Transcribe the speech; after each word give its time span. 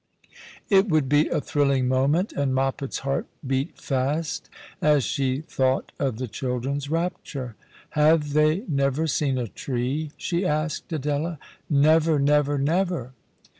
It 0.67 0.89
would 0.89 1.07
be 1.07 1.27
a 1.27 1.39
thrilling 1.39 1.87
moment, 1.87 2.33
and 2.33 2.55
Moppet's 2.55 2.97
heart 3.05 3.27
beat 3.45 3.77
fast 3.79 4.49
as 4.81 5.03
she 5.03 5.41
thought 5.41 5.91
of 5.99 6.17
the 6.17 6.27
children's 6.27 6.89
rapture." 6.89 7.55
Have 7.91 8.33
they 8.33 8.63
never 8.67 9.05
seen 9.05 9.37
a 9.37 9.47
tree?" 9.47 10.09
she 10.17 10.43
asked 10.43 10.91
Adela 10.91 11.37
—"never, 11.69 12.17
never, 12.17 12.57
never 12.57 13.13